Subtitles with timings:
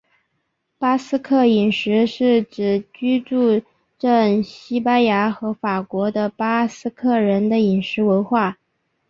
[0.79, 3.61] 巴斯克饮食是指居住
[3.99, 8.57] 证西班牙和法国的巴斯克人的饮食文化。